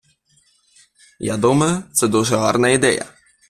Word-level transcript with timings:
Я 1.19 1.37
думаю, 1.37 1.83
це 1.93 2.07
дуже 2.07 2.35
гарна 2.37 2.69
ідея. 2.69 3.05